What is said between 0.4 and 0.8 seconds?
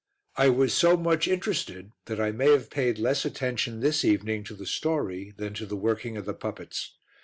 was